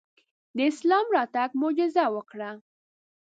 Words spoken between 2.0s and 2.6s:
وکړه.